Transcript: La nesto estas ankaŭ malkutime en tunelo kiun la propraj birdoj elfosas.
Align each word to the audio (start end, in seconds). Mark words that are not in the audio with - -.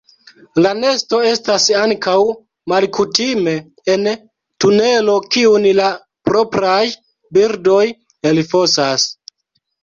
La 0.65 0.69
nesto 0.83 1.17
estas 1.31 1.65
ankaŭ 1.81 2.15
malkutime 2.73 3.53
en 3.97 4.07
tunelo 4.65 5.19
kiun 5.37 5.69
la 5.81 5.91
propraj 6.31 6.81
birdoj 7.39 7.85
elfosas. 8.33 9.07